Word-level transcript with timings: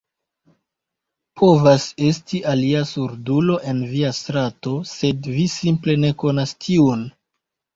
Povas 1.41 1.85
esti 2.07 2.39
alia 2.53 2.81
surdulo 2.93 3.59
en 3.73 3.83
via 3.93 4.09
strato, 4.23 4.75
sed 4.95 5.31
vi 5.37 5.47
simple 5.61 5.99
ne 6.07 6.13
konas 6.25 6.57
tiun. 6.67 7.07